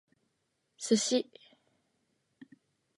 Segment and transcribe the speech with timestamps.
[0.85, 1.19] Sushi